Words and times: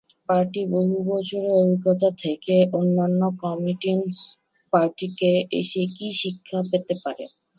পার্টির 0.29 0.67
বহু 0.71 0.95
বছরের 1.09 1.53
অভিজ্ঞতা 1.59 2.09
থেকে 2.23 2.55
অন্যান্য 2.73 3.21
কমিউনিস্ট 3.41 4.27
পার্টি 4.73 5.07
কী 5.95 6.07
শিক্ষা 6.21 6.59
পেতে 6.69 6.93
পারে। 7.03 7.25